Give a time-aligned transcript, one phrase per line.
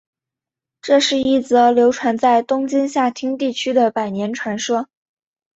[0.81, 4.89] 这是一则流传在东京下町地区的百年传说。